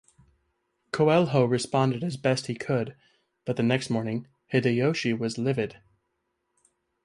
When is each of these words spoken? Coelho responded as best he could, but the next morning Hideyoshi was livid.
Coelho 0.91 1.45
responded 1.45 2.03
as 2.03 2.17
best 2.17 2.47
he 2.47 2.55
could, 2.55 2.95
but 3.45 3.55
the 3.55 3.61
next 3.61 3.91
morning 3.91 4.25
Hideyoshi 4.47 5.13
was 5.13 5.37
livid. 5.37 5.79